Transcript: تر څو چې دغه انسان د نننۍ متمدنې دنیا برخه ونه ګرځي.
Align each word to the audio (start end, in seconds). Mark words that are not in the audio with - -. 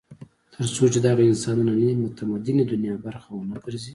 تر 0.53 0.65
څو 0.75 0.83
چې 0.93 0.99
دغه 1.07 1.21
انسان 1.29 1.55
د 1.57 1.61
نننۍ 1.67 1.91
متمدنې 2.03 2.63
دنیا 2.71 2.95
برخه 3.05 3.29
ونه 3.33 3.57
ګرځي. 3.63 3.89